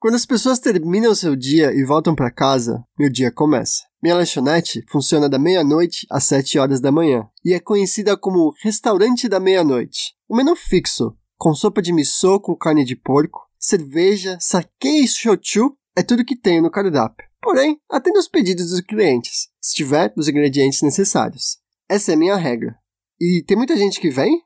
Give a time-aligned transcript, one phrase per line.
[0.00, 3.82] Quando as pessoas terminam seu dia e voltam para casa, meu dia começa.
[4.00, 9.28] Minha lanchonete funciona da meia-noite às 7 horas da manhã e é conhecida como Restaurante
[9.28, 10.14] da Meia-Noite.
[10.28, 15.76] O menu fixo, com sopa de miso com carne de porco, cerveja, sake e shochu
[15.96, 17.26] é tudo que tenho no cardápio.
[17.42, 21.58] Porém, atendo os pedidos dos clientes, se tiver os ingredientes necessários.
[21.88, 22.76] Essa é a minha regra.
[23.20, 24.42] E tem muita gente que vem?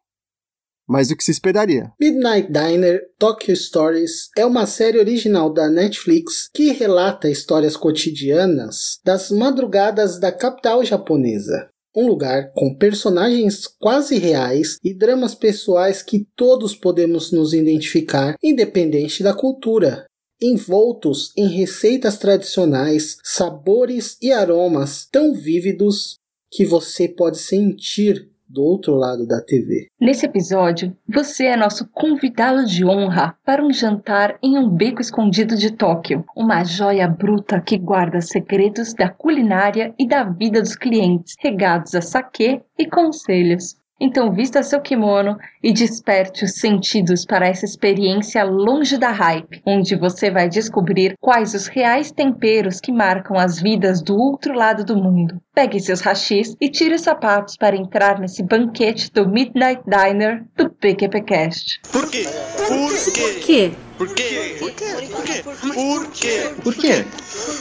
[0.89, 1.93] Mais do que se esperaria.
[2.01, 9.31] Midnight Diner Tokyo Stories é uma série original da Netflix que relata histórias cotidianas das
[9.31, 11.69] madrugadas da capital japonesa.
[11.95, 19.23] Um lugar com personagens quase reais e dramas pessoais que todos podemos nos identificar, independente
[19.23, 20.07] da cultura.
[20.41, 26.17] Envoltos em receitas tradicionais, sabores e aromas tão vívidos
[26.51, 29.89] que você pode sentir do outro lado da TV.
[29.99, 35.57] Nesse episódio, você é nosso convidado de honra para um jantar em um beco escondido
[35.57, 41.35] de Tóquio, uma joia bruta que guarda segredos da culinária e da vida dos clientes,
[41.41, 43.82] regados a saquê e conselhos.
[44.05, 49.95] Então vista seu kimono e desperte os sentidos para essa experiência longe da hype, onde
[49.95, 54.97] você vai descobrir quais os reais temperos que marcam as vidas do outro lado do
[54.97, 55.41] mundo.
[55.55, 60.69] Pegue seus rachis e tire os sapatos para entrar nesse banquete do Midnight Diner do
[60.69, 61.81] PQPcast.
[61.93, 62.27] Por quê?
[62.67, 63.73] Por quê?
[63.99, 64.57] Por quê?
[64.59, 64.93] Por quê?
[64.99, 65.43] Por quê?
[65.45, 66.25] Por quê?
[66.61, 67.05] Por quê?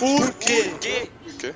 [0.01, 1.09] Por quê?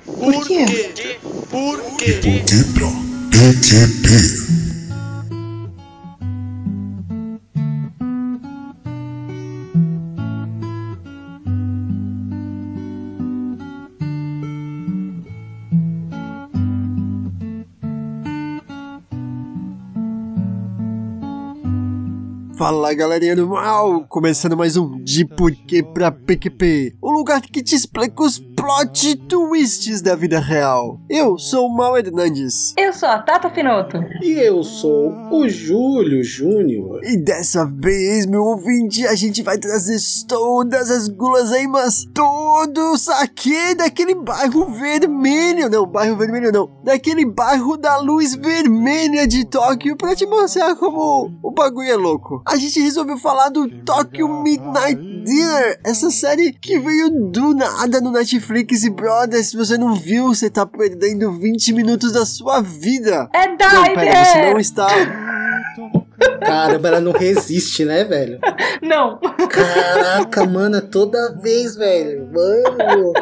[0.06, 1.17] Por quê?
[1.50, 2.44] Por quê?
[2.45, 4.75] Quebra PQP.
[22.66, 24.08] Fala galerinha do mal!
[24.09, 30.02] Começando mais um De Porquê pra PQP, o lugar que te explica os plot twists
[30.02, 31.00] da vida real.
[31.09, 32.73] Eu sou o Mal Hernandes.
[32.78, 33.97] Eu sou a Tata Finoto.
[34.22, 37.02] E eu sou o Júlio Júnior.
[37.03, 39.97] E dessa vez, meu ouvinte, a gente vai trazer
[40.28, 45.69] todas as guloseimas, todo o saque daquele bairro vermelho.
[45.69, 46.69] Não, bairro vermelho não.
[46.84, 52.44] Daquele bairro da luz vermelha de Tóquio pra te mostrar como o bagulho é louco
[52.46, 58.12] a gente resolveu falar do Tokyo Midnight Dinner, essa série que veio do nada no
[58.12, 58.44] Netflix
[58.83, 63.29] e brother, se você não viu, você tá perdendo 20 minutos da sua vida.
[63.33, 64.88] É Não, pera, você não está.
[66.45, 68.39] Caramba, ela não resiste, né, velho?
[68.81, 69.19] Não.
[69.50, 72.29] Caraca, mano, toda vez, velho.
[72.31, 73.13] Mano.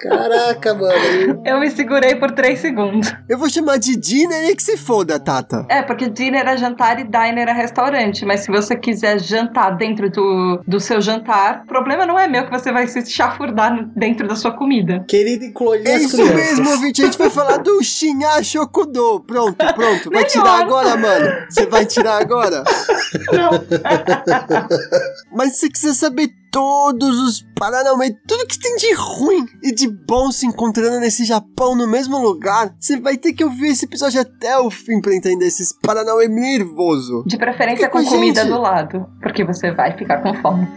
[0.00, 1.42] Caraca, mano.
[1.44, 3.12] Eu me segurei por 3 segundos.
[3.28, 5.66] Eu vou chamar de Dinner e que se foda, Tata.
[5.68, 8.24] É, porque dinner é jantar e diner é restaurante.
[8.24, 12.44] Mas se você quiser jantar dentro do, do seu jantar, o problema não é meu
[12.44, 15.04] que você vai se chafurdar dentro da sua comida.
[15.08, 16.34] Querido incluir É isso crianças.
[16.36, 17.02] mesmo, ouvinte.
[17.02, 19.20] A gente vai falar do Shinya Shokudo.
[19.26, 20.10] Pronto, pronto.
[20.10, 20.26] Vai Melhor.
[20.28, 21.30] tirar agora, mano.
[21.48, 22.62] Você vai tirar agora?
[23.32, 23.50] Não.
[25.32, 29.88] Mas se você quiser saber todos os Paranauê, tudo que tem de ruim e de
[29.88, 34.20] bom se encontrando nesse Japão no mesmo lugar, você vai ter que ouvir esse episódio
[34.20, 37.24] até o fim pra entender esses Paranauê nervoso.
[37.26, 38.52] De preferência Fica com com a comida gente.
[38.52, 39.04] do lado.
[39.20, 40.68] Porque você vai ficar com fome.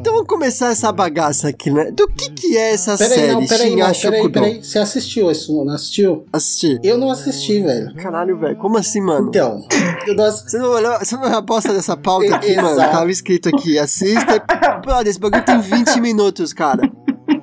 [0.00, 1.90] Então vamos começar essa bagaça aqui, né?
[1.90, 4.64] Do que que é essa Peraí, série não, peraí, não, peraí, peraí.
[4.64, 5.62] Você assistiu isso?
[5.62, 6.24] Não assistiu?
[6.32, 6.80] Assisti.
[6.82, 7.94] Eu não assisti, velho.
[7.96, 8.56] Caralho, velho.
[8.56, 9.28] Como assim, mano?
[9.28, 9.62] Então,
[10.06, 10.52] eu não assisti.
[10.52, 12.76] Você não olhou, você não olhou a bosta dessa pauta aqui, mano?
[12.76, 14.42] Tava escrito aqui, assista.
[14.82, 16.90] Brother, esse bagulho tem 20 minutos, cara.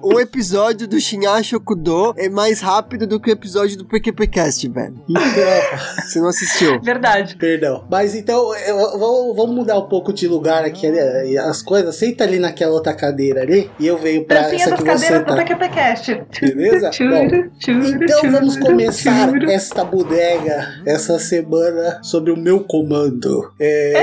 [0.09, 4.95] O episódio do Shinya Shokudo é mais rápido do que o episódio do PQPcast, velho.
[5.09, 5.22] Então,
[6.07, 6.79] Você não assistiu.
[6.81, 7.35] Verdade.
[7.35, 7.85] perdão.
[7.91, 8.97] Mas então, eu,
[9.35, 11.28] vamos, mudar um pouco de lugar aqui, né?
[11.28, 11.94] E as coisas.
[11.97, 15.19] Senta ali naquela outra cadeira ali e eu venho pra Dancinha essa que você cadeiras
[15.19, 15.35] do tá.
[15.35, 16.24] PQPcast.
[16.39, 16.89] Beleza?
[17.60, 23.51] Tchuru, Então vamos começar esta bodega essa semana sobre o meu comando.
[23.60, 23.94] É...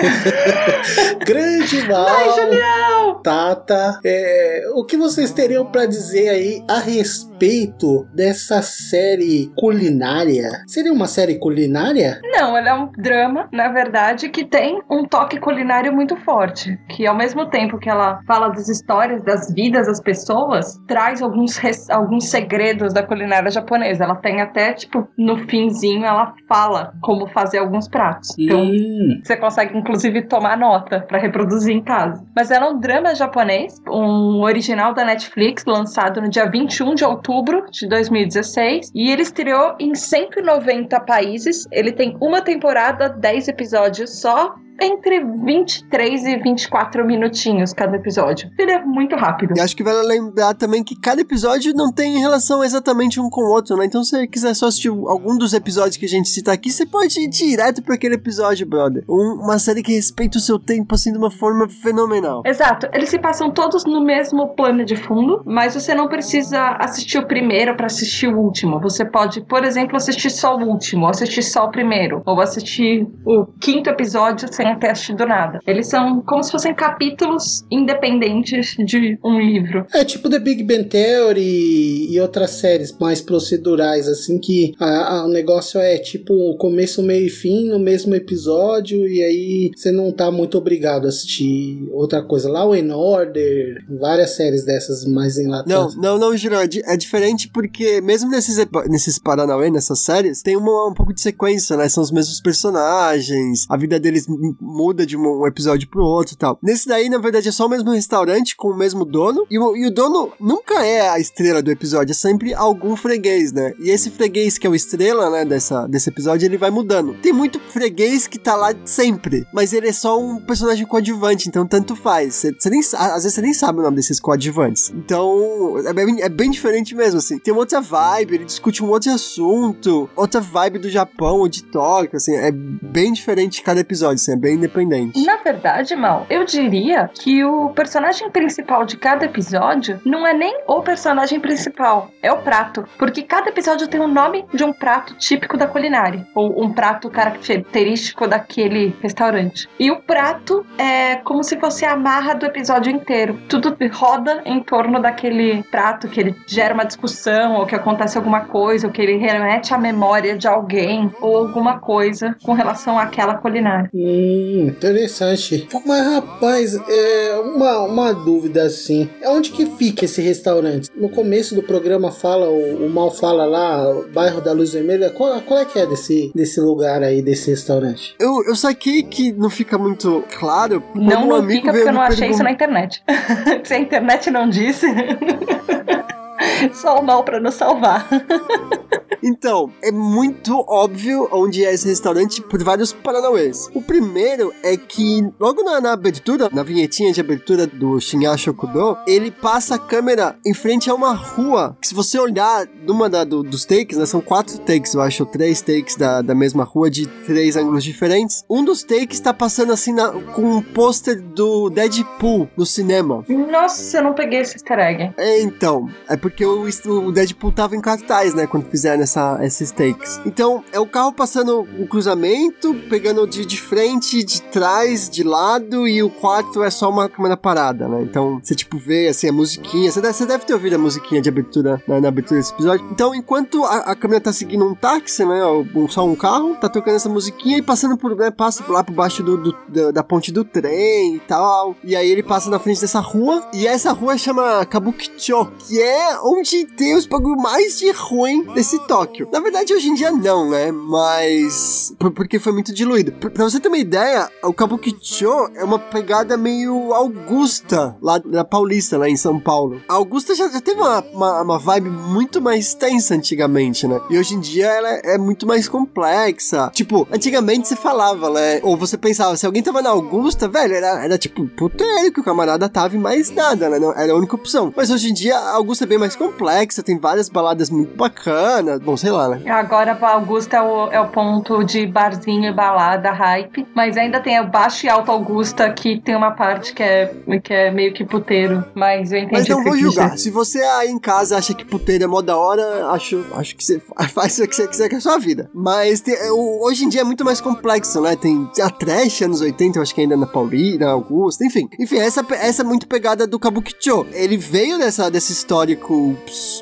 [1.26, 2.06] Grande mal.
[2.06, 2.99] Ai, Julião!
[3.22, 10.62] Tata, é, o que vocês teriam pra dizer aí a respeito dessa série culinária?
[10.66, 12.20] Seria uma série culinária?
[12.24, 16.78] Não, ela é um drama, na verdade, que tem um toque culinário muito forte.
[16.88, 21.58] Que ao mesmo tempo que ela fala das histórias, das vidas das pessoas, traz alguns,
[21.90, 24.04] alguns segredos da culinária japonesa.
[24.04, 28.34] Ela tem até, tipo, no finzinho, ela fala como fazer alguns pratos.
[28.38, 32.24] Então, Hum, Você consegue, inclusive, tomar nota pra reproduzir em casa.
[32.36, 37.04] Mas ela é um drama japonês, um original da Netflix, lançado no dia 21 de
[37.04, 38.90] outubro de 2016.
[38.94, 41.66] E ele estreou em 190 países.
[41.70, 48.50] Ele tem uma temporada, 10 episódios só entre 23 e 24 minutinhos cada episódio.
[48.58, 49.54] Ele é muito rápido.
[49.56, 53.42] E acho que vale lembrar também que cada episódio não tem relação exatamente um com
[53.42, 53.84] o outro, né?
[53.84, 56.86] Então, se você quiser só assistir algum dos episódios que a gente cita aqui, você
[56.86, 59.04] pode ir direto para aquele episódio, brother.
[59.08, 62.42] Um- uma série que respeita o seu tempo, assim, de uma forma fenomenal.
[62.44, 67.18] Exato, eles se passam todos no mesmo plano de fundo, mas você não precisa assistir
[67.18, 68.80] o primeiro para assistir o último.
[68.80, 73.06] Você pode, por exemplo, assistir só o último, ou assistir só o primeiro, ou assistir
[73.24, 75.60] o quinto episódio sem ter assistido nada.
[75.66, 79.86] Eles são como se fossem capítulos independentes de um livro.
[79.94, 85.24] É tipo The Big Bang Theory e outras séries mais procedurais, assim, que a- a-
[85.26, 89.90] o negócio é tipo o começo, meio e fim no mesmo episódio, e aí você
[89.90, 92.48] não tá muito obrigado a assistir outra coisa.
[92.50, 95.96] Law and Order, várias séries dessas mais Não, enlatadas.
[95.96, 98.56] não, não, é, di- é diferente porque mesmo nesses,
[98.88, 101.88] nesses Paranauê, nessas séries, tem uma- um pouco de sequência, né?
[101.88, 104.26] São os mesmos personagens, a vida deles
[104.60, 106.58] muda de um, episódio pro outro e tal.
[106.62, 109.76] Nesse daí, na verdade, é só o mesmo restaurante com o mesmo dono, e o,
[109.76, 113.72] e o dono nunca é a estrela do episódio, é sempre algum freguês, né?
[113.78, 117.14] E esse freguês que é o estrela, né, dessa, desse episódio, ele vai mudando.
[117.14, 121.66] Tem muito freguês que tá lá sempre, mas ele é só um personagem coadjuvante, então
[121.66, 122.34] tanto faz.
[122.34, 124.90] Você você nem, às vezes você nem sabe o nome desses coadjuvantes.
[124.90, 127.38] Então, é bem, é bem diferente mesmo, assim.
[127.38, 131.64] Tem uma outra vibe, ele discute um outro assunto, outra vibe do Japão ou de
[131.64, 135.24] Tóquio, assim, é bem diferente cada episódio, assim, é bem independente.
[135.24, 140.62] Na verdade, Mal, eu diria que o personagem principal de cada episódio não é nem
[140.66, 142.84] o personagem principal, é o prato.
[142.98, 147.10] Porque cada episódio tem o nome de um prato típico da culinária, ou um prato
[147.10, 149.68] característico daquele restaurante.
[149.78, 153.38] E o prato é como se fosse a amarra do episódio inteiro.
[153.48, 158.40] Tudo roda em torno daquele prato, que ele gera uma discussão, ou que acontece alguma
[158.42, 163.34] coisa, ou que ele remete à memória de alguém, ou alguma coisa com relação àquela
[163.34, 163.90] culinária.
[164.30, 165.66] Hum, interessante.
[165.84, 169.08] Mas rapaz, é uma, uma dúvida assim.
[169.20, 170.88] É onde que fica esse restaurante?
[170.94, 175.10] No começo do programa fala, o, o Mal fala lá, o bairro da Luz Vermelha.
[175.10, 178.14] Qual, qual é que é desse, desse lugar aí, desse restaurante?
[178.20, 180.82] Eu, eu saquei que não fica muito claro.
[180.94, 183.02] Não, não amigo fica porque eu não achei isso pergun- na internet.
[183.64, 184.86] Se a internet não disse.
[186.72, 188.06] Só o mal pra nos salvar.
[189.22, 193.68] Então, é muito óbvio onde é esse restaurante por vários paranauês.
[193.74, 198.96] O primeiro é que, logo na, na abertura, na vinhetinha de abertura do Shinya Shokudo,
[199.06, 201.76] ele passa a câmera em frente a uma rua.
[201.80, 205.26] Que se você olhar numa da- do- dos takes, né, são quatro takes, eu acho,
[205.26, 208.44] três takes da, da mesma rua de três ângulos diferentes.
[208.48, 213.24] Um dos takes tá passando assim na- com um pôster do Deadpool no cinema.
[213.28, 215.12] Nossa, eu não peguei esse easter egg.
[215.16, 219.09] É, então, é porque o, o Deadpool tava em cartaz, né, quando fizeram essa,
[219.42, 220.20] esses takes.
[220.24, 225.86] Então, é o carro passando um cruzamento, pegando de, de frente, de trás, de lado,
[225.88, 228.02] e o quarto é só uma câmera parada, né?
[228.02, 229.90] Então, você, tipo, vê, assim, a musiquinha.
[229.90, 232.86] Você deve, deve ter ouvido a musiquinha de abertura, na, na abertura desse episódio.
[232.90, 236.68] Então, enquanto a, a câmera tá seguindo um táxi, né, ou só um carro, tá
[236.68, 240.02] tocando essa musiquinha e passando por, né, passa lá por baixo do, do- da, da
[240.02, 241.74] ponte do trem e tal.
[241.82, 246.18] E aí ele passa na frente dessa rua, e essa rua chama Kabukicho, que é
[246.22, 249.28] onde tem os bagulho mais de ruim desse Tóquio.
[249.32, 250.70] Na verdade, hoje em dia não, né?
[250.70, 251.94] Mas.
[251.98, 253.12] por- porque foi muito diluído.
[253.12, 258.98] Pra, você ter uma ideia, o Kabukicho é uma pegada meio Augusta, lá na Paulista,
[258.98, 259.80] lá em São Paulo.
[259.88, 264.00] A Augusta já, já teve uma, uma, uma vibe muito mais tensa antigamente, né?
[264.10, 266.70] E hoje em dia ela é, muito mais complexa.
[266.74, 268.60] Tipo, antigamente você falava, né?
[268.62, 272.24] Ou você pensava, se alguém tava na Augusta, velho, era, era tipo puteiro que o
[272.24, 273.78] camarada tava e mais nada, né?
[273.96, 274.72] Era a única opção.
[274.76, 278.80] Mas hoje em dia a Augusta é bem mais complexa, tem várias baladas muito bacanas.
[278.90, 279.48] Bom, sei lá, né?
[279.48, 283.64] Agora Augusta é o, é o ponto de barzinho e balada, hype.
[283.72, 287.52] Mas ainda tem o Baixo e Alto Augusta, que tem uma parte que é, que
[287.54, 288.64] é meio que puteiro.
[288.74, 290.18] Mas eu entendi Mas não vou julgar.
[290.18, 293.62] Se você aí em casa acha que puteiro é mó da hora, acho, acho que
[293.64, 293.80] você
[294.12, 295.48] faz o que você quiser com a sua vida.
[295.54, 298.16] Mas tem- o- hoje em dia é muito mais complexo, né?
[298.16, 301.68] Tem a trash anos 80, eu acho que ainda na Paulina, na Augusta, enfim.
[301.78, 304.04] Enfim, essa, essa é muito pegada do Kabukicho.
[304.12, 306.16] Ele veio dessa, desse histórico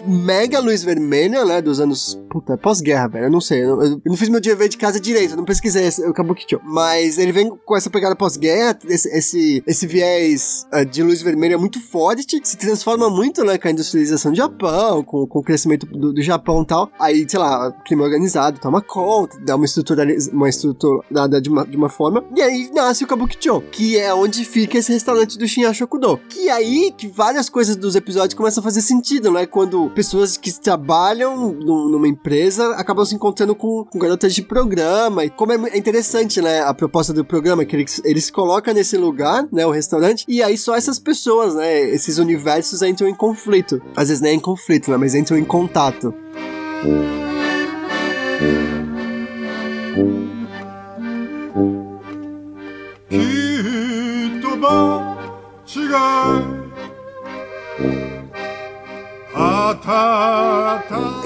[0.07, 1.63] mega luz vermelha, né?
[1.63, 3.27] Dos anos Puta, é pós-guerra, velho.
[3.27, 3.63] Eu não sei.
[3.63, 6.61] Eu, eu não fiz meu dia de casa direito, eu não pesquisei esse, o Kabukicho.
[6.65, 11.57] Mas ele vem com essa pegada pós-guerra, esse, esse, esse viés uh, de luz vermelha
[11.57, 15.87] muito forte, se transforma muito, né, com a industrialização do Japão, com, com o crescimento
[15.87, 16.91] do, do Japão e tal.
[16.99, 21.77] Aí, sei lá, crime organizado toma conta, dá uma estrutura, uma estruturada de uma, de
[21.77, 26.19] uma forma, e aí nasce o Kabukicho, que é onde fica esse restaurante do Shinyashokudo.
[26.29, 29.47] Que é aí que várias coisas dos episódios começam a fazer sentido, né?
[29.47, 35.31] Quando pessoas que trabalham numa empresa acabam se encontrando com, com garotas de programa, e
[35.31, 39.67] como é interessante, né, a proposta do programa, que eles, eles colocam nesse lugar, né,
[39.67, 43.81] o restaurante, e aí só essas pessoas, né, esses universos entram em conflito.
[43.97, 46.15] Às vezes nem em conflito, né, mas entram em contato.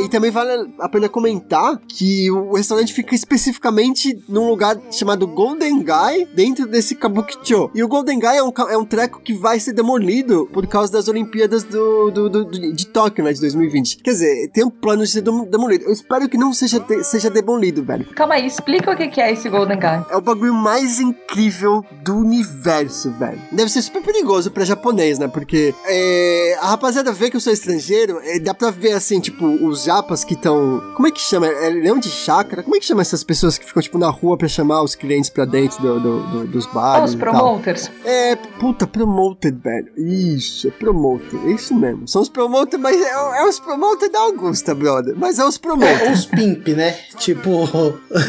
[0.00, 5.82] E também vale a pena comentar que o restaurante fica especificamente num lugar chamado Golden
[5.82, 7.70] Guy, dentro desse Kabukicho.
[7.74, 10.92] E o Golden Guy é um, é um treco que vai ser demolido por causa
[10.92, 13.98] das Olimpíadas do, do, do, do de Tóquio, né, de 2020.
[13.98, 15.84] Quer dizer, tem um plano de ser demolido.
[15.84, 18.06] Eu espero que não seja, seja demolido, velho.
[18.14, 20.06] Calma aí, explica o que é esse Golden Guy.
[20.10, 23.40] É o bagulho mais incrível do universo, velho.
[23.50, 27.52] Deve ser super perigoso pra japonês, né, porque é, a rapaziada vê que eu sou
[27.52, 30.82] estrangeiro, é, dá pra ver, assim, tipo, os japas que estão...
[30.94, 31.46] Como é que chama?
[31.46, 32.62] É leão de chácara?
[32.62, 35.30] Como é que chama essas pessoas que ficam, tipo, na rua pra chamar os clientes
[35.30, 37.10] pra dentro do, do, do, dos bares?
[37.10, 37.90] os promoters.
[38.04, 39.88] É, puta, promoter, velho.
[39.96, 41.38] Isso, é promoter.
[41.46, 42.06] É isso mesmo.
[42.08, 45.14] São os promoters, mas é, é os promoters da Augusta, brother.
[45.16, 46.00] Mas é os promoters.
[46.00, 46.92] É os pimp, né?
[47.18, 47.64] Tipo...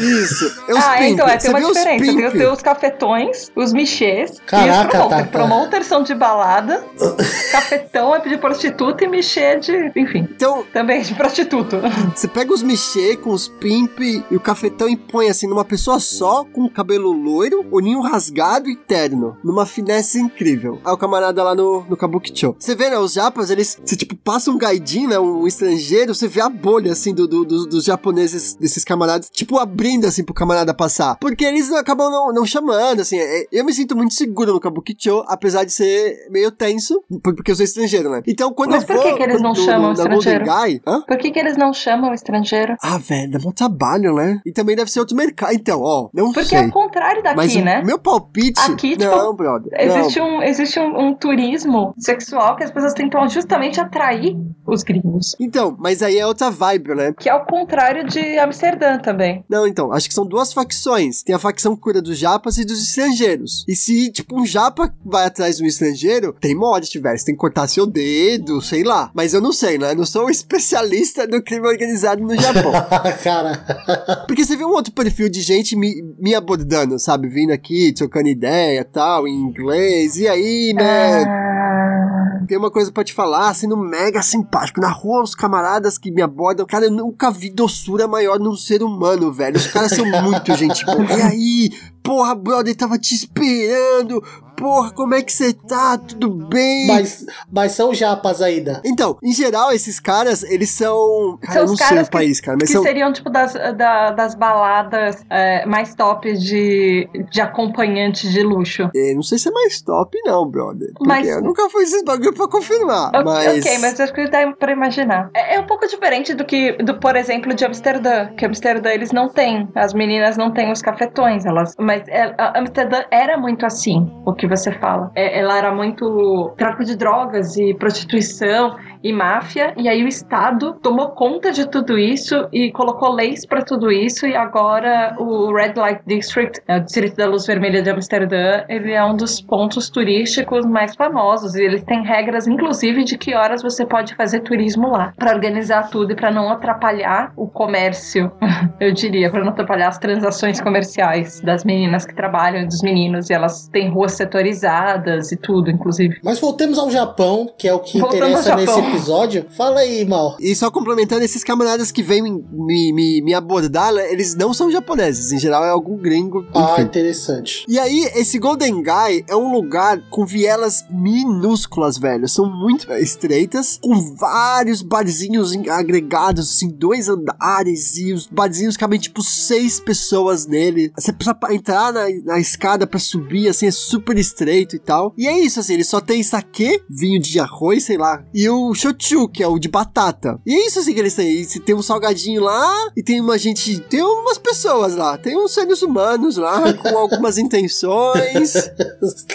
[0.00, 1.12] Isso, é os ah, pimp.
[1.12, 2.30] então, é, tem Você uma diferença.
[2.30, 5.08] Tem, tem os cafetões, os michês Caraca, e os promoters.
[5.08, 5.38] tá, tá.
[5.38, 6.84] Promoters são de balada,
[7.52, 9.92] cafetão é de prostituta e michê de...
[9.96, 11.76] Enfim, Então, também de prostituto.
[12.14, 15.98] Você pega os michê com os pimp e o cafetão e põe assim numa pessoa
[16.00, 19.36] só, com cabelo loiro, olhinho rasgado e terno.
[19.44, 20.80] Numa finesse incrível.
[20.84, 22.54] Aí o camarada lá no, no Kabukicho.
[22.58, 22.98] Você vê, né?
[22.98, 25.18] Os japas, eles, você tipo, passa um gaidin, né?
[25.18, 29.58] Um estrangeiro, você vê a bolha, assim, do, do- do- dos japoneses, desses camaradas, tipo,
[29.58, 31.16] abrindo, assim, pro camarada passar.
[31.16, 33.18] Porque eles acabam não, não chamando, assim.
[33.18, 37.50] é- Eu me sinto muito seguro no Kabukicho, apesar de ser meio tenso, por- porque
[37.50, 38.22] eu sou estrangeiro, né?
[38.26, 39.04] Então, quando Mas eu por vou...
[39.04, 40.44] que que eles não no- chamam Golden estrangeiro?
[40.44, 40.82] Guy...
[40.86, 41.02] Hã?
[41.02, 42.76] Por que, que eles não chamam estrangeiro?
[42.82, 44.40] Ah, velho, dá bom trabalho, né?
[44.44, 45.52] E também deve ser outro mercado.
[45.54, 46.58] Então, ó, não Porque sei.
[46.58, 47.82] é o contrário daqui, Mas né?
[47.84, 48.60] meu palpite.
[48.60, 49.70] Aqui, tipo, não, brother.
[49.78, 50.38] Existe, não.
[50.38, 54.36] um, existe um, um turismo sexual que as pessoas tentam justamente atrair
[54.66, 55.36] os gringos.
[55.38, 57.12] Então, mas aí é outra vibe, né?
[57.18, 59.44] Que é o contrário de Amsterdã também.
[59.48, 61.22] Não, então, acho que são duas facções.
[61.22, 63.64] Tem a facção cura dos japas e dos estrangeiros.
[63.68, 67.18] E se, tipo, um japa vai atrás de um estrangeiro, tem mod, velho.
[67.18, 69.10] Você tem que cortar seu dedo, sei lá.
[69.14, 69.92] Mas eu não sei, né?
[69.92, 72.72] Eu não sou um especialista do crime organizado no Japão.
[73.22, 77.28] Cara, Porque você vê um outro perfil de gente me, me abordando, sabe?
[77.28, 80.16] Vindo aqui, trocando ideia tal, em inglês.
[80.16, 81.24] E aí, né?
[81.24, 84.80] Ah, Tem uma coisa pra te falar, sendo mega simpático.
[84.80, 88.82] Na rua, os camaradas que me abordam, cara, eu nunca vi doçura maior num ser
[88.82, 89.56] humano, velho.
[89.56, 91.04] Os caras são muito gente boa.
[91.04, 91.70] E aí,
[92.04, 94.22] porra, brother, tava te esperando.
[94.56, 95.98] Porra, como é que você tá?
[95.98, 96.86] Tudo bem?
[96.86, 98.80] mas, mas são japas ainda.
[98.84, 101.36] Então, em geral, esses caras, eles são.
[101.42, 102.82] Cara, São eu os não sei caras o país, cara, mas que são.
[102.84, 108.88] seriam, tipo, das, da- das baladas é, mais top de, de acompanhante de luxo.
[108.94, 110.92] É, não sei se é mais top, não, brother.
[110.94, 113.08] Porque Mas- eu nunca fui esses bagulho pra confirmar.
[113.08, 113.58] Ok, mas.
[113.66, 115.30] Ok, mas acho que dá pra imaginar.
[115.34, 118.28] É, é um pouco diferente do que, do, por exemplo, de Amsterdã.
[118.36, 119.68] Que Amsterdã eles não têm.
[119.74, 121.44] As meninas não têm os cafetões.
[121.44, 125.10] Elas, mas é, a- Amsterdã era muito assim, o que você fala.
[125.14, 129.74] É, ela era muito tráfico de drogas e prostituição e máfia.
[129.76, 134.26] E aí o Estado tomou conta de tudo isso e colocou leis pra tudo isso.
[134.26, 138.92] E agora o Red Light District, é, o Distrito da Luz Vermelha de Amsterdã, ele
[138.92, 141.54] é um dos pontos turísticos mais famosos.
[141.54, 145.12] E eles têm regras, inclusive, de que horas você pode fazer turismo lá.
[145.18, 148.32] Pra organizar tudo e pra não atrapalhar o comércio,
[148.80, 153.28] eu diria, pra não atrapalhar as transações comerciais das meninas que trabalham e dos meninos.
[153.28, 156.18] E elas têm ruas setorizadas e tudo, inclusive.
[156.24, 158.93] Mas voltemos ao Japão, que é o que Voltamos interessa nesse.
[158.94, 159.46] Episódio.
[159.56, 160.36] Fala aí, Mal.
[160.40, 164.70] E só complementando, esses camaradas que vêm me, me, me abordar, né, eles não são
[164.70, 165.32] japoneses.
[165.32, 166.46] Em geral, é algum gringo.
[166.54, 166.82] Ah, Enfim.
[166.82, 167.64] interessante.
[167.68, 172.28] E aí, esse Golden Guy é um lugar com vielas minúsculas, velho.
[172.28, 177.96] São muito estreitas, com vários barzinhos agregados, assim, dois andares.
[177.96, 180.92] E os barzinhos cabem, tipo, seis pessoas nele.
[180.96, 185.12] Você precisa entrar na, na escada pra subir, assim, é super estreito e tal.
[185.16, 188.24] E é isso, assim, ele só tem saquê, vinho de arroz, sei lá.
[188.32, 190.40] E o shochu, que é o de batata.
[190.44, 191.40] E é isso assim que eles têm.
[191.40, 193.78] E se tem um salgadinho lá, e tem uma gente.
[193.80, 195.16] Tem umas pessoas lá.
[195.16, 198.54] Tem uns seres humanos lá, com algumas intenções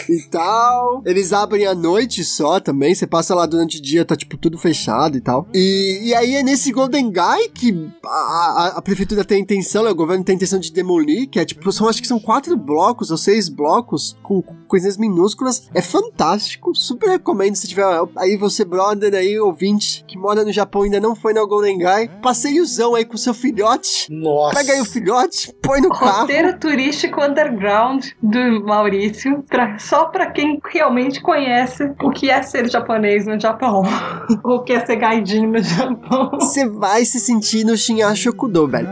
[0.10, 1.02] e tal.
[1.06, 2.94] Eles abrem à noite só também.
[2.94, 5.48] Você passa lá durante o dia, tá tipo tudo fechado e tal.
[5.54, 9.84] E, e aí é nesse Golden Guy que a, a, a prefeitura tem a intenção,
[9.84, 12.20] né, o governo tem a intenção de demolir, que é tipo, são, acho que são
[12.20, 15.70] quatro blocos ou seis blocos com coisas minúsculas.
[15.74, 20.52] É fantástico, super recomendo se tiver aí você, brother, aí, aí, ouvinte, que mora no
[20.52, 24.08] Japão ainda não foi na Golden Guy, passeiozão aí com seu filhote.
[24.12, 24.56] Nossa.
[24.56, 26.22] Pega aí o filhote, põe no carro.
[26.22, 32.70] Roteiro turístico underground do Maurício, pra, só pra quem realmente conhece o que é ser
[32.70, 33.84] japonês no Japão.
[34.44, 36.32] o que é ser gaijin no Japão.
[36.34, 38.90] Você vai se sentir no Shinyashokudo, velho.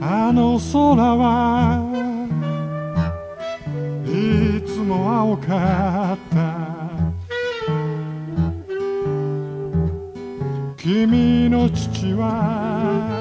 [0.00, 0.32] Ah,
[4.14, 6.73] いつも青かった。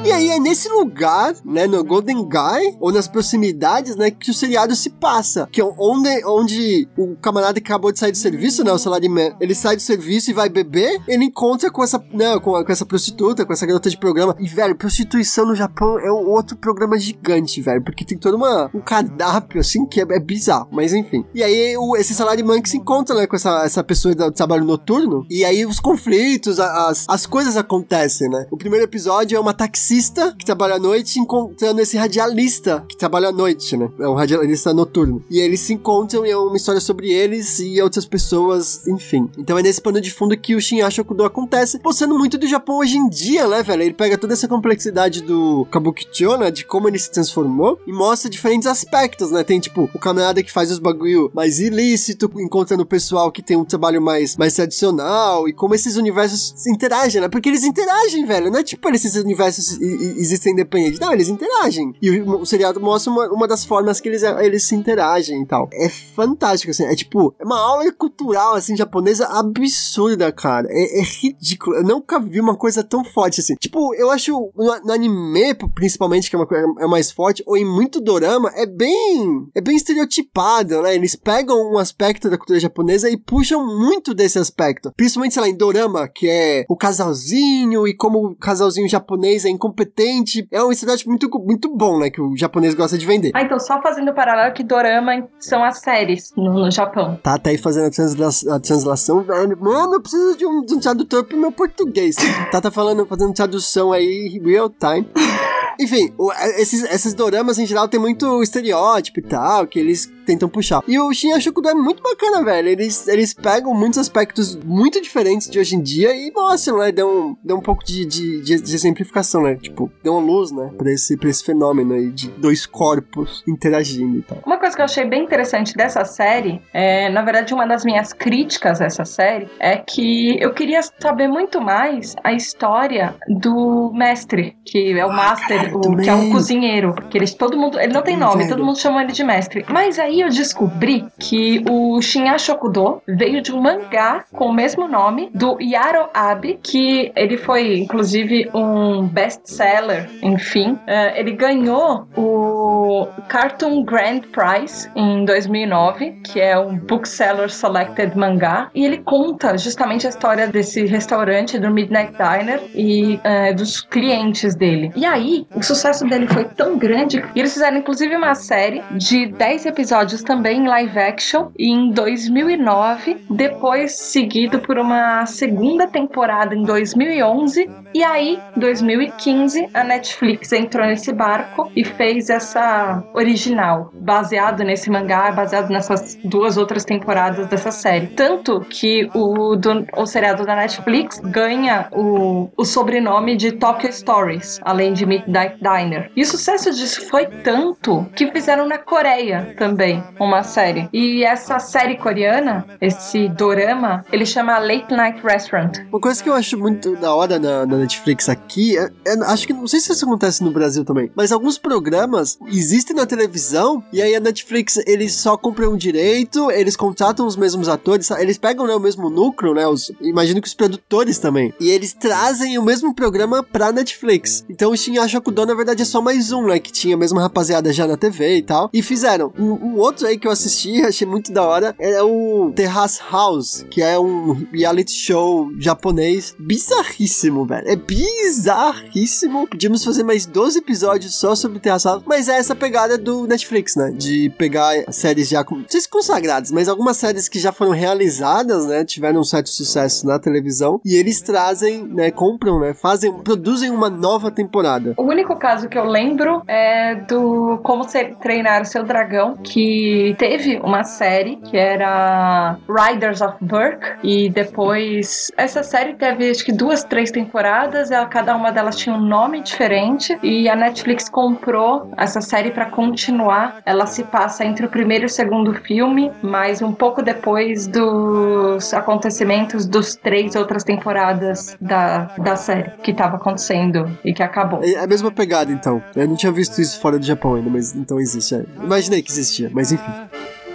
[0.06, 4.34] E aí é nesse lugar, né, no Golden Guy, ou nas proximidades, né, que o
[4.34, 5.48] seriado se passa.
[5.50, 9.34] Que é onde, onde o camarada que acabou de sair do serviço, né, o salaryman,
[9.40, 12.86] ele sai do serviço e vai beber, ele encontra com essa, né, com, com essa
[12.86, 14.36] prostituta, com essa garota de programa.
[14.40, 18.70] E, velho, prostituição no Japão é um outro programa gigante, velho, porque tem todo uma,
[18.74, 21.24] um cardápio, assim, que é, é bizarro, mas enfim.
[21.34, 24.66] E aí o, esse salaryman que se encontra, né, com essa, essa pessoa do trabalho
[24.66, 28.46] noturno, e aí os conflitos, as, as coisas acontecem, né.
[28.52, 33.30] O primeiro episódio é uma taxista que trabalha à noite encontrando esse radialista que trabalha
[33.30, 33.90] à noite, né?
[34.00, 35.24] É um radialista noturno.
[35.30, 39.30] E eles se encontram e é uma história sobre eles e outras pessoas, enfim.
[39.38, 42.98] Então é nesse pano de fundo que o Shinyashokudo acontece, mostrando muito do Japão hoje
[42.98, 43.84] em dia, né, velho?
[43.84, 46.52] Ele pega toda essa complexidade do Kabukicho, né?
[46.52, 49.44] De como ele se transformou e mostra diferentes aspectos, né?
[49.44, 53.58] Tem, tipo, o camarada que faz os bagulho mais ilícito, encontrando o pessoal que tem
[53.58, 57.28] um trabalho mais, mais tradicional e como esses universos interagem, né?
[57.28, 58.52] Porque eles interagem, velho.
[58.52, 61.00] Não é tipo esses universos existem independentes.
[61.00, 61.94] Não, eles interagem.
[62.02, 65.70] E o, seriado mostra uma, uma das formas que eles, eles se interagem e tal.
[65.74, 66.84] É fantástico, assim.
[66.84, 70.68] É tipo, é uma aula cultural, assim, japonesa absurda, cara.
[70.70, 71.78] É, é ridículo.
[71.78, 73.56] Eu nunca vi uma coisa tão forte assim.
[73.56, 77.58] Tipo, eu acho no, no anime, principalmente, que é uma coisa é mais forte, ou
[77.58, 79.48] em muito dorama, é bem.
[79.56, 80.96] É bem estereotipado, né?
[80.96, 84.92] Eles pegam um aspecto da cultura japonesa e puxam muito desse aspecto.
[84.96, 89.50] Principalmente, sei lá, em dorama, que é o casalzinho e como o casalzinho japonês é
[89.50, 90.48] incompetente.
[90.52, 92.10] É um estereótipo muito, muito bom, né?
[92.10, 93.32] Que o japonês gosta de vender.
[93.34, 97.20] Ah, então só fazendo o paralelo que dorama são as séries no, no Japão.
[97.22, 99.58] Tá, tá aí fazendo a, transla- a translação, velho.
[99.62, 102.16] Mano, eu preciso de um, de um tradutor pro meu português.
[102.52, 105.08] Tá, tá falando, fazendo tradução aí, real time.
[105.80, 110.50] Enfim, o- esses, esses doramas em geral tem muito estereótipo e tal, que eles tentam
[110.50, 110.82] puxar.
[110.88, 112.70] E o Shin Ashokudo é muito bacana, velho.
[112.70, 116.92] Eles, eles pegam muitos aspectos muito diferentes de hoje em dia e mostram, né?
[116.92, 119.56] Dão, um- dão um pouco de, de, de, de exemplificação, né?
[119.56, 120.72] Tipo, dão uma luz, né?
[120.78, 124.38] Pra esse, pra esse fenômeno aí de dois corpos interagindo e tal.
[124.46, 128.14] Uma coisa que eu achei bem interessante dessa série, é, na verdade, uma das minhas
[128.14, 134.56] críticas a essa série, é que eu queria saber muito mais a história do mestre,
[134.66, 136.94] que é o master, o- que é um cozinheiro.
[137.10, 138.50] Que eles, todo mundo, ele não tem nome, Velho.
[138.50, 139.66] todo mundo chama ele de mestre.
[139.70, 144.88] Mas aí eu descobri que o Shinya Shokudo veio de um mangá com o mesmo
[144.88, 150.78] nome do Yaro Abe, que ele foi inclusive um best-seller, enfim.
[150.88, 158.70] Eh, ele ganhou o Cartoon Grand Prize em 2009, que é um Bookseller Selected mangá,
[158.74, 164.56] e ele conta justamente a história desse restaurante do Midnight Diner e eh, dos clientes
[164.56, 164.92] dele.
[164.96, 169.28] E aí, o sucesso dele foi tão grande que eles fizeram inclusive uma série de
[169.28, 176.64] 10 episódios também em live action em 2009, depois seguido por uma segunda temporada em
[176.64, 184.90] 2011 e aí, 2015, a Netflix entrou nesse barco e fez essa original, baseado nesse
[184.90, 188.08] mangá, baseado nessas duas outras temporadas dessa série.
[188.08, 194.60] Tanto que o, do, o seriado da Netflix ganha o, o sobrenome de Tokyo Stories,
[194.64, 196.10] além de Midnight Diner.
[196.16, 200.88] E o sucesso disso foi tanto que fizeram na Coreia também uma série.
[200.94, 205.78] E essa série coreana, esse dorama, ele chama Late Night Restaurant.
[205.92, 209.48] Uma coisa que eu acho muito da hora na, na Netflix aqui, é, é- acho
[209.48, 213.84] que não sei se isso acontece no Brasil também, mas alguns programas existem na televisão,
[213.92, 218.68] e aí a Netflix, eles só compram direito, eles contratam os mesmos atores, eles pegam
[218.68, 219.68] né, o mesmo núcleo, né?
[219.68, 221.54] Os, imagino que os produtores também.
[221.60, 224.46] E eles trazem o mesmo programa pra Netflix.
[224.50, 226.60] Então o Shin Ashokudo, na verdade, é só mais um, né?
[226.60, 228.70] Que tinha a mesma rapaziada já na TV e tal.
[228.74, 229.34] E fizeram.
[229.38, 233.66] Um, um outro aí que eu assisti, achei muito da hora, é o Terrace House,
[233.70, 237.68] que é um reality show japonês bizarríssimo, velho.
[237.68, 239.48] É bizarríssimo.
[239.48, 243.76] Podíamos fazer mais 12 episódios só sobre Terrace House, mas é essa pegada do Netflix,
[243.76, 243.92] né?
[243.92, 248.66] De pegar séries já, não sei se consagradas, mas algumas séries que já foram realizadas,
[248.66, 248.86] né?
[248.86, 252.12] Tiveram um certo sucesso na televisão e eles trazem, né?
[252.12, 252.74] Compram, né?
[252.74, 254.94] Fazem, produzem uma nova temporada.
[254.98, 257.86] O único caso que eu lembro é do Como
[258.22, 259.73] Treinar o Seu Dragão, que
[260.18, 266.52] teve uma série que era Riders of Burke, e depois essa série teve acho que
[266.52, 271.92] duas, três temporadas, ela, cada uma delas tinha um nome diferente, e a Netflix comprou
[271.98, 273.62] essa série para continuar.
[273.66, 278.74] Ela se passa entre o primeiro e o segundo filme, mas um pouco depois dos
[278.74, 284.62] acontecimentos dos três outras temporadas da, da série que estava acontecendo e que acabou.
[284.64, 285.82] É a mesma pegada, então.
[285.96, 288.36] Eu não tinha visto isso fora do Japão ainda, mas então existe.
[288.36, 288.44] É.
[288.62, 289.63] Imaginei que existia, mas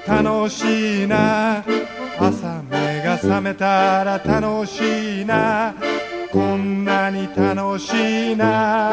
[0.06, 1.64] 楽しいな。
[2.20, 5.72] 朝目が覚めたら楽しいな
[6.32, 8.90] こんなに楽しいな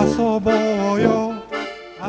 [0.00, 0.52] 遊ぼ
[0.94, 1.35] うよ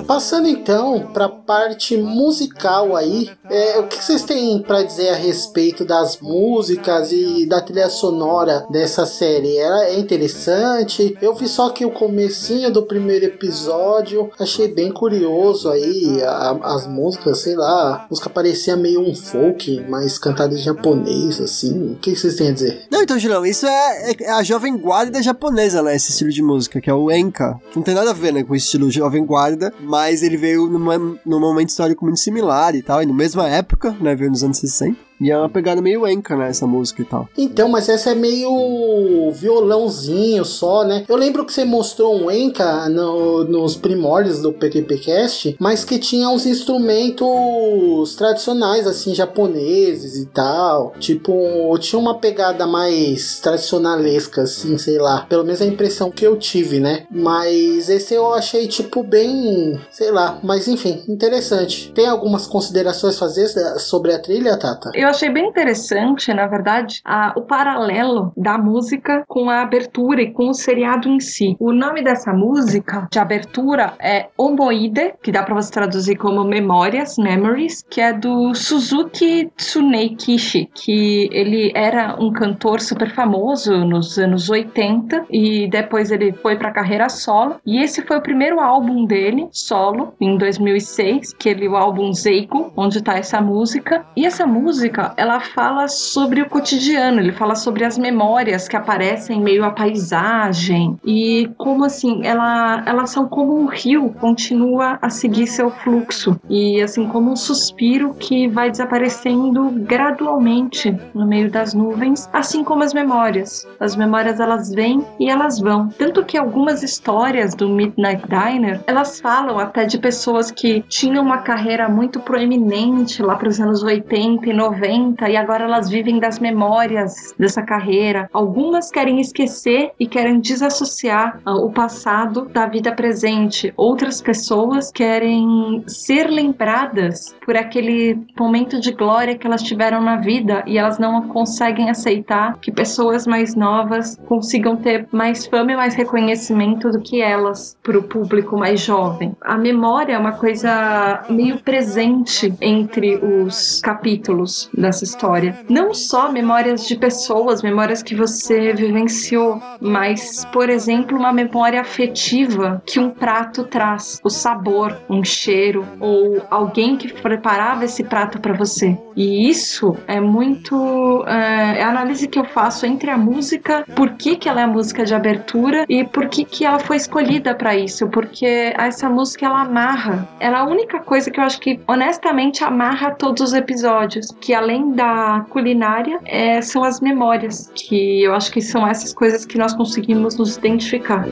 [0.07, 5.15] Passando então para a parte musical aí, é, o que vocês têm para dizer a
[5.15, 9.57] respeito das músicas e da trilha sonora dessa série?
[9.57, 11.17] Ela é interessante.
[11.21, 16.87] Eu vi só que o comecinho do primeiro episódio, achei bem curioso aí a- as
[16.87, 21.91] músicas, sei lá, a música parecia meio um folk, mas cantada em japonês assim.
[21.91, 22.83] O que vocês têm a dizer?
[22.89, 25.95] Não, então, Julião, isso é, é a jovem guarda japonesa, né?
[25.95, 27.59] Esse estilo de música, que é o Enka.
[27.75, 30.97] Não tem nada a ver, né, com o estilo jovem guarda, mas ele veio numa,
[30.97, 34.15] num momento histórico muito similar e tal, e na mesma época, né?
[34.15, 35.06] Veio nos anos 60.
[35.19, 36.49] E é uma pegada meio Enka, né?
[36.49, 37.27] Essa música e tal.
[37.37, 41.03] Então, mas essa é meio violãozinho só, né?
[41.07, 46.29] Eu lembro que você mostrou um Enka no- nos primórdios do PQPcast, mas que tinha
[46.29, 50.93] uns instrumentos tradicionais, assim, japoneses e tal.
[50.99, 55.25] Tipo, tinha uma pegada mais tradicionalesca, assim, sei lá.
[55.27, 57.05] Pelo menos a impressão que eu tive, né?
[57.11, 59.79] Mas esse eu achei, tipo, bem.
[59.91, 60.39] sei lá.
[60.43, 61.91] Mas enfim, interessante.
[61.93, 63.47] Tem algumas considerações a fazer
[63.79, 64.91] sobre a trilha, Tata?
[64.93, 70.31] Eu achei bem interessante, na verdade, a- o paralelo da música com a abertura e
[70.31, 71.55] com o seriado em si.
[71.59, 77.17] O nome dessa música de abertura é Omoide, que dá pra você traduzir como Memórias,
[77.17, 84.17] Memories, que é do Suzuki Tsunei Kishi, que ele era um cantor super famoso nos
[84.17, 87.55] anos 80 e depois ele foi pra carreira solo.
[87.65, 92.71] E esse foi o primeiro álbum dele, solo, em 2006, que ele o álbum Zeiko,
[92.75, 94.05] onde tá essa música.
[94.15, 99.37] E essa música, ela fala sobre o cotidiano, ele fala sobre as memórias que aparecem
[99.37, 105.09] em meio à paisagem e como assim, ela, elas são como um rio, continua a
[105.09, 111.73] seguir seu fluxo e assim como um suspiro que vai desaparecendo gradualmente no meio das
[111.73, 113.67] nuvens, assim como as memórias.
[113.79, 115.89] As memórias elas vêm e elas vão.
[115.89, 121.39] Tanto que algumas histórias do Midnight Diner, elas falam até de pessoas que tinham uma
[121.39, 124.86] carreira muito proeminente lá para os anos 80 e 90
[125.29, 128.29] e agora elas vivem das memórias dessa carreira.
[128.31, 133.73] Algumas querem esquecer e querem desassociar ah, o passado da vida presente.
[133.75, 140.63] Outras pessoas querem ser lembradas por aquele momento de glória que elas tiveram na vida
[140.65, 145.95] e elas não conseguem aceitar que pessoas mais novas consigam ter mais fama e mais
[145.95, 149.35] reconhecimento do que elas para o público mais jovem.
[149.41, 155.59] A memória é uma coisa meio presente entre os capítulos dessa história.
[155.69, 162.81] Não só memórias de pessoas, memórias que você vivenciou, mas, por exemplo, uma memória afetiva
[162.85, 168.53] que um prato traz, o sabor, um cheiro ou alguém que preparava esse prato para
[168.53, 168.97] você.
[169.15, 174.11] E isso é muito é, é a análise que eu faço entre a música, por
[174.11, 177.55] que, que ela é a música de abertura e por que, que ela foi escolhida
[177.55, 180.27] para isso, porque essa música ela amarra.
[180.39, 184.53] Ela é a única coisa que eu acho que honestamente amarra todos os episódios, que
[184.66, 189.58] além da culinária é, são as memórias, que eu acho que são essas coisas que
[189.58, 191.26] nós conseguimos nos identificar.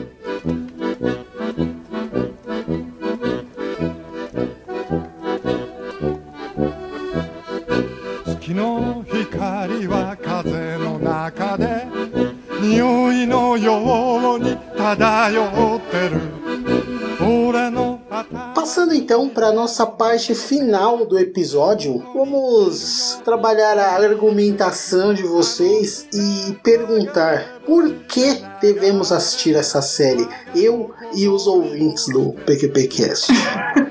[8.41, 11.87] 月の光は風の中で
[12.59, 16.24] 匂いのように漂ってる俺の
[18.66, 26.52] Passando então para nossa parte final do episódio, vamos trabalhar a argumentação de vocês e
[26.64, 33.32] perguntar por que devemos assistir essa série, eu e os ouvintes do PQPcast.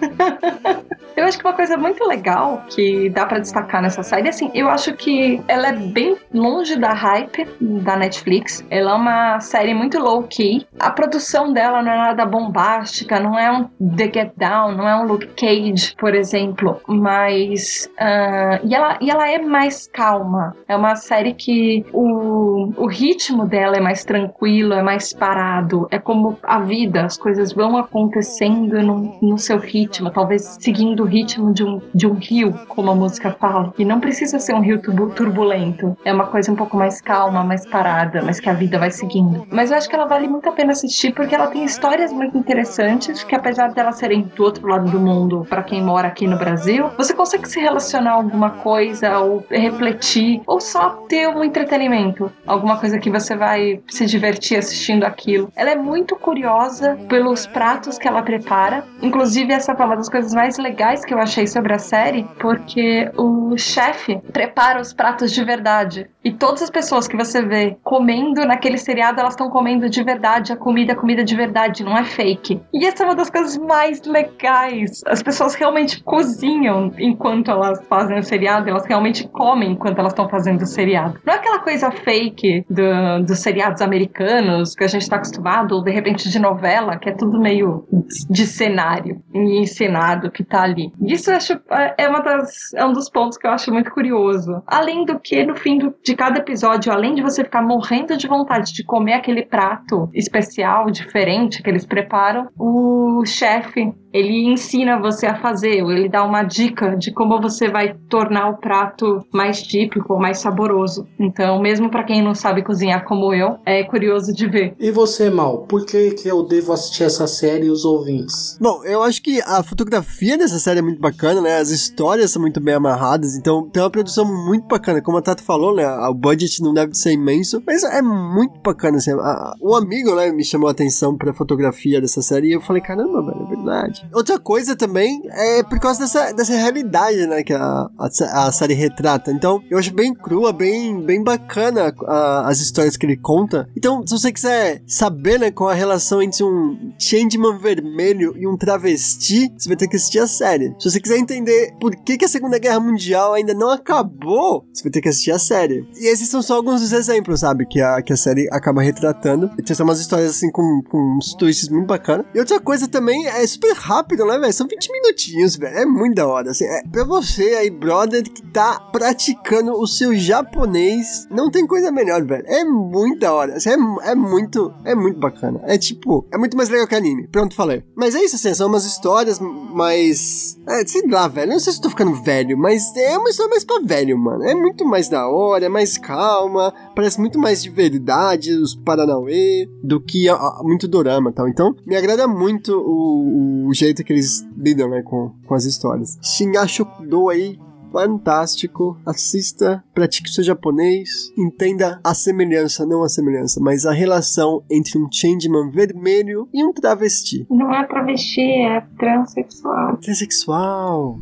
[1.25, 4.69] Eu acho que uma coisa muito legal que dá pra destacar nessa série, assim, eu
[4.69, 8.63] acho que ela é bem longe da hype da Netflix.
[8.69, 10.67] Ela é uma série muito low-key.
[10.77, 14.95] A produção dela não é nada bombástica, não é um The Get Down, não é
[14.97, 16.79] um Luke Cage, por exemplo.
[16.87, 17.89] Mas.
[17.97, 20.55] ah, e, ela, e ela é mais calma.
[20.67, 25.87] É uma série que o, o ritmo dela é mais tranquilo, é mais parado.
[25.89, 31.14] É como a vida, as coisas vão acontecendo no, no seu ritmo, talvez seguindo o
[31.15, 33.73] ritmo de um, de um rio, como a música fala.
[33.77, 35.95] E não precisa ser um rio turbu- turbulento.
[36.03, 39.45] É uma coisa um pouco mais calma, mais parada, mas que a vida vai seguindo.
[39.49, 42.37] Mas eu acho que ela vale muito a pena assistir porque ela tem histórias muito
[42.37, 46.37] interessantes que, apesar delas serem do outro lado do mundo, para quem mora aqui no
[46.37, 52.31] Brasil, você consegue se relacionar a alguma coisa ou refletir ou só ter um entretenimento,
[52.45, 55.49] alguma coisa que você vai se divertir assistindo aquilo.
[55.55, 58.83] Ela é muito curiosa pelos pratos que ela prepara.
[59.01, 63.09] Inclusive, essa foi uma das coisas mais legais que eu achei sobre a série, porque
[63.17, 66.07] o chefe prepara os pratos de verdade.
[66.23, 70.51] E todas as pessoas que você vê comendo naquele seriado, elas estão comendo de verdade
[70.53, 72.61] a comida, a comida de verdade, não é fake.
[72.73, 75.01] E essa é uma das coisas mais legais.
[75.07, 80.27] As pessoas realmente cozinham enquanto elas fazem o seriado, elas realmente comem enquanto elas estão
[80.29, 81.19] fazendo o seriado.
[81.25, 85.83] Não é aquela coisa fake do- dos seriados americanos que a gente tá acostumado, ou
[85.83, 87.85] de repente de novela, que é tudo meio
[88.29, 90.84] de cenário e encenado que tá ali.
[91.01, 94.61] Isso acho é, é uma das, é um dos pontos que eu acho muito curioso.
[94.67, 98.27] Além do que, no fim do- de cada episódio, além de você ficar morrendo de
[98.27, 105.25] vontade de comer aquele prato especial, diferente que eles preparam, o chefe ele ensina você
[105.25, 109.61] a fazer, ou ele dá uma dica de como você vai tornar o prato mais
[109.61, 111.07] típico, mais saboroso.
[111.19, 114.75] Então, mesmo para quem não sabe cozinhar como eu, é curioso de ver.
[114.79, 118.57] E você, Mal, por que, que eu devo assistir essa série e os ouvintes?
[118.61, 121.57] Bom, eu acho que a fotografia dessa série é muito bacana, né?
[121.57, 125.01] As histórias são muito bem amarradas, então tem uma produção muito bacana.
[125.01, 125.85] Como a Tato falou, né?
[126.07, 129.11] O budget não deve ser imenso, mas é muito bacana, assim.
[129.11, 132.81] A- Um amigo, né, me chamou a atenção pra fotografia dessa série e eu falei,
[132.81, 134.04] caramba, velho, é verdade.
[134.13, 138.73] Outra coisa também é por causa dessa, dessa realidade, né, que a, a, a série
[138.73, 139.31] retrata.
[139.31, 143.67] Então, eu acho bem crua, bem, bem bacana a- as histórias que ele conta.
[143.77, 148.57] Então, se você quiser saber, né, qual a relação entre um changeman vermelho e um
[148.57, 150.73] travesti, você vai ter que assistir a série.
[150.79, 154.83] Se você quiser entender por que, que a Segunda Guerra Mundial ainda não acabou, você
[154.83, 155.87] vai ter que assistir a série.
[155.97, 159.49] E esses são só alguns dos exemplos, sabe, que a, que a série acaba retratando.
[159.59, 162.25] Então, são umas histórias, assim, com, com uns twists muito bacanas.
[162.33, 164.53] E outra coisa também, é super rápido, né, velho?
[164.53, 165.77] São 20 minutinhos, velho.
[165.77, 166.65] É muito da hora, assim.
[166.65, 172.23] É, pra você aí, brother, que tá praticando o seu japonês, não tem coisa melhor,
[172.23, 172.43] velho.
[172.47, 173.55] É muito da hora.
[173.55, 175.59] Assim, é, é muito, é muito bacana.
[175.63, 177.27] É tipo, é muito mais legal que anime.
[177.27, 177.83] Pronto, falei.
[177.95, 180.57] Mas é isso, assim, são umas histórias mais.
[180.67, 181.51] É, sei lá, velho.
[181.51, 184.43] Não sei se eu tô ficando velho, mas é uma história mais pra velho, mano.
[184.43, 189.67] É muito mais da hora, é mais calma, parece muito mais de verdade, os Paranauê,
[189.83, 191.47] do que a- a- muito dorama e tal.
[191.47, 196.17] Então, me agrada muito o, o jeito que eles lidam, né, com, com as histórias.
[196.21, 197.57] Shingashokudo aí,
[197.91, 198.97] fantástico.
[199.05, 204.97] Assista, pratique o seu japonês, entenda a semelhança, não a semelhança, mas a relação entre
[204.97, 207.45] um changeman vermelho e um travesti.
[207.49, 209.97] Não é travesti, é transexual.
[209.97, 211.19] Transexual.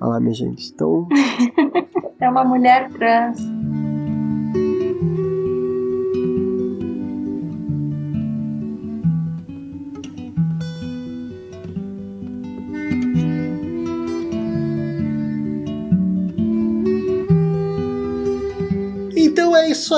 [0.00, 0.72] Olha lá, minha gente.
[0.74, 1.08] Então,
[2.22, 3.36] É uma mulher trans.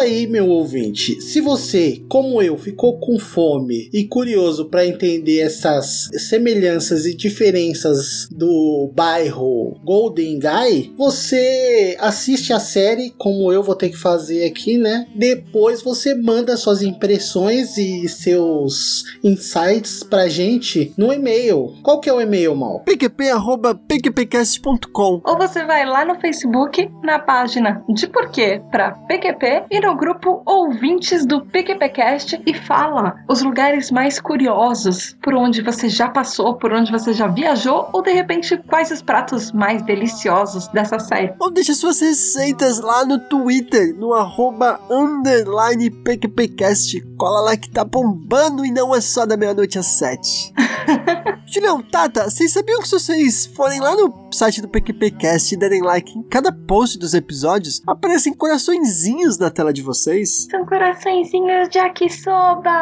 [0.04, 1.20] Aí, meu ouvinte.
[1.20, 8.28] Se você, como eu, ficou com fome e curioso para entender essas semelhanças e diferenças
[8.30, 14.76] do bairro Golden Guy, você assiste a série, como eu vou ter que fazer aqui,
[14.78, 15.06] né?
[15.14, 21.74] Depois você manda suas impressões e seus insights pra gente no e-mail.
[21.82, 22.80] Qual que é o e-mail, Mal?
[22.80, 29.93] pqp.pqpcast.com Ou você vai lá no Facebook, na página de porquê para PQP e no
[29.96, 36.54] grupo Ouvintes do PQPcast e fala os lugares mais curiosos, por onde você já passou,
[36.54, 41.34] por onde você já viajou ou de repente quais os pratos mais deliciosos dessa série.
[41.38, 47.00] Ou deixa suas receitas lá no Twitter, no arroba underline PQPcast.
[47.16, 50.52] Cola lá que tá bombando e não é só da meia-noite às sete.
[51.54, 55.82] Julião, Tata, vocês sabiam que se vocês forem lá no site do PQPcast e derem
[55.82, 60.48] like em cada post dos episódios, aparecem coraçõezinhos na tela de vocês?
[60.50, 62.72] São coraçõezinhos de Akisoba!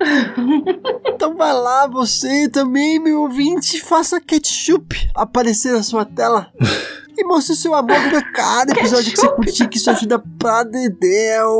[1.06, 6.50] Então vai lá, você também, meu ouvinte, faça ketchup aparecer na sua tela.
[7.16, 10.62] E mostre o seu amor pra cada episódio que você curtir, que isso ajuda pra
[10.62, 11.50] dedéu.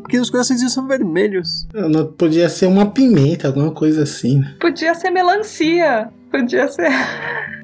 [0.00, 1.66] Porque os coraçõezinhos são vermelhos.
[1.74, 4.54] Não podia ser uma pimenta, alguma coisa assim, né?
[4.60, 6.10] Podia ser melancia.
[6.30, 6.90] Podia ser.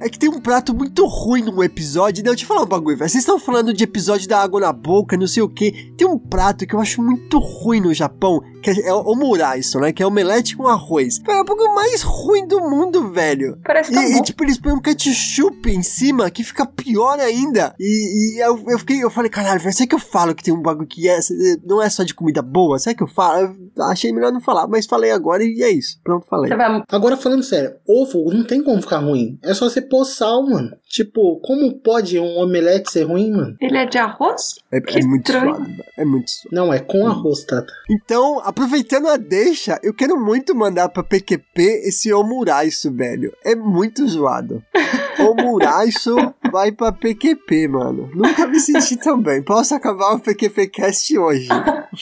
[0.01, 2.23] É que tem um prato muito ruim no episódio.
[2.25, 3.09] Não, deixa eu falar um bagulho, velho.
[3.09, 5.95] Vocês estão falando de episódio da água na boca, não sei o que.
[5.97, 9.93] Tem um prato que eu acho muito ruim no Japão, que é o omuraiso, né?
[9.93, 11.21] Que é omelete com arroz.
[11.27, 13.59] É o bagulho mais ruim do mundo, velho.
[13.65, 17.75] Parece tão E, e, tipo, eles põem um ketchup em cima que fica pior ainda.
[17.79, 20.53] E, e eu, eu fiquei, eu falei, caralho, velho, será que eu falo que tem
[20.53, 21.19] um bagulho que é,
[21.65, 22.79] não é só de comida boa?
[22.79, 23.57] Será que eu falo?
[23.77, 25.99] Eu achei melhor não falar, mas falei agora e é isso.
[26.05, 26.51] Pronto, falei.
[26.91, 29.39] Agora falando sério, ovo não tem como ficar ruim.
[29.43, 30.77] É só você pôr sal, mano.
[30.89, 33.57] Tipo, como pode um omelete ser ruim, mano?
[33.61, 34.55] Ele é de arroz?
[34.73, 35.67] É, Que é muito suado.
[35.97, 36.49] É muito suado.
[36.55, 37.73] Não, é com arroz, Tata.
[37.91, 43.33] Então, aproveitando a deixa, eu quero muito mandar pra PQP esse omuraiso, velho.
[43.45, 44.63] É muito zoado.
[45.19, 46.15] Omuraiso
[46.53, 48.11] vai pra PQP, mano.
[48.15, 49.43] Nunca me senti tão bem.
[49.43, 51.49] Posso acabar o PQPcast hoje.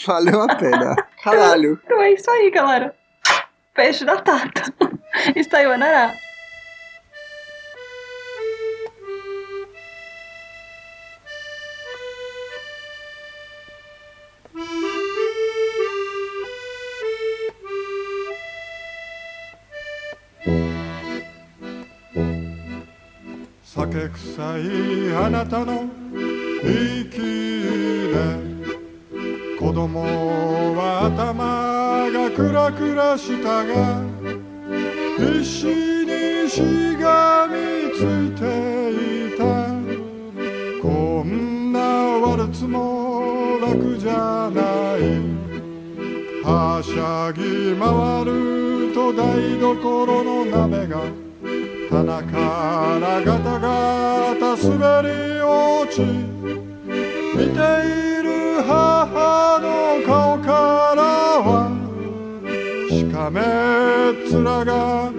[0.07, 0.97] Valeu a pena.
[1.23, 1.79] Caralho.
[1.85, 2.95] Então é isso aí, galera.
[3.75, 4.63] Peixe da Tata.
[5.49, 6.13] Sayonara.
[23.95, 25.85] 酒臭いあなたの
[26.65, 28.17] 息で
[29.57, 34.03] 子供は頭がクラクラしたが
[35.17, 36.61] 必死にし
[37.01, 37.55] がみ
[37.95, 39.45] ついていた
[40.83, 44.61] こんなワルツも楽じゃな
[44.99, 45.23] い
[46.43, 51.24] はしゃぎ回ると台所の鍋が
[51.95, 56.03] 花からガタガタ滑り落ち。
[56.03, 60.49] 見ている母の顔か
[60.97, 61.03] ら
[61.41, 61.71] は
[62.91, 63.45] しかめっ
[64.33, 65.13] 面が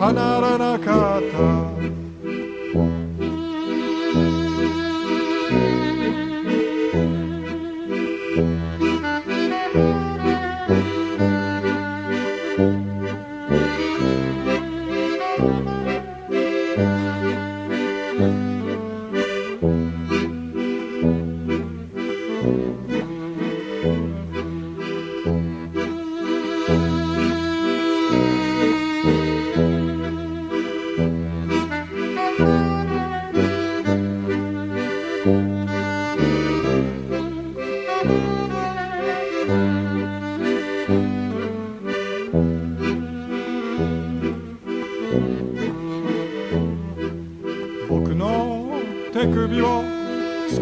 [0.00, 1.71] 離れなかった。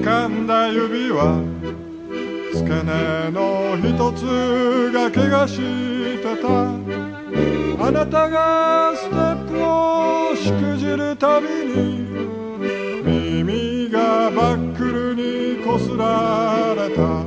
[0.02, 1.42] 掴んだ指は
[2.54, 5.58] 付け根の一つが怪我し
[6.22, 6.48] てた。
[7.82, 12.08] あなたがステップをしくじるたびに
[13.04, 17.22] 耳がバックルにこすられた。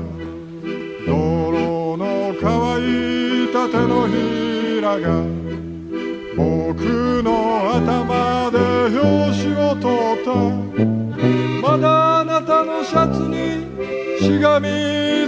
[1.05, 2.49] 泥の乾
[2.81, 5.23] いた手のひらが
[6.35, 8.57] 僕の頭で
[8.89, 10.33] 拍子を取った。
[11.61, 12.12] まだ
[14.43, 14.67] がみ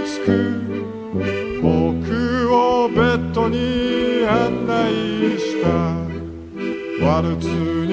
[0.06, 0.28] つく
[1.62, 5.68] 僕をベッドに案内した。
[7.02, 7.85] ワルツ